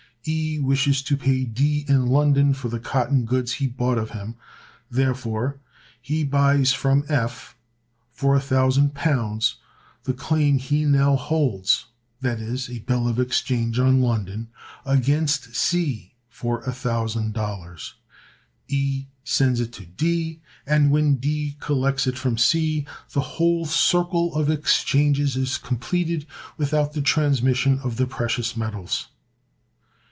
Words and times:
E 0.23 0.59
wishes 0.59 1.01
to 1.01 1.17
pay 1.17 1.45
D 1.45 1.83
in 1.87 2.05
London 2.05 2.53
for 2.53 2.69
the 2.69 2.79
cotton 2.79 3.25
goods 3.25 3.53
he 3.53 3.65
bought 3.65 3.97
of 3.97 4.11
him; 4.11 4.35
therefore, 4.87 5.57
he 5.99 6.23
buys 6.23 6.71
from 6.71 7.03
F 7.09 7.57
for 8.11 8.37
£1,000 8.37 9.55
the 10.03 10.13
claim 10.13 10.59
he 10.59 10.85
now 10.85 11.15
holds 11.15 11.85
(i.e., 12.23 12.59
a 12.69 12.79
bill 12.85 13.07
of 13.07 13.19
exchange 13.19 13.79
on 13.79 13.99
London) 14.03 14.49
against 14.85 15.55
C 15.55 16.13
for 16.29 16.61
£1,000. 16.65 17.93
E 18.67 19.07
sends 19.23 19.59
it 19.59 19.73
to 19.73 19.87
D, 19.87 20.39
and, 20.67 20.91
when 20.91 21.15
D 21.15 21.57
collects 21.59 22.05
it 22.05 22.15
from 22.19 22.37
C, 22.37 22.85
the 23.13 23.21
whole 23.21 23.65
circle 23.65 24.35
of 24.35 24.51
exchanges 24.51 25.35
is 25.35 25.57
completed 25.57 26.27
without 26.57 26.93
the 26.93 27.01
transmission 27.01 27.79
of 27.79 27.97
the 27.97 28.05
precious 28.05 28.55
metals. 28.55 29.07